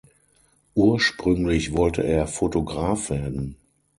[0.73, 3.55] Ursprünglich wollte er Photograph werden.